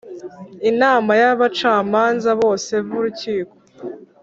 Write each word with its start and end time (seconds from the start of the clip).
inama 0.71 1.11
y 1.21 1.23
abacamanza 1.31 2.29
bose 2.41 2.73
b 2.85 2.89
Urukiko 2.97 3.55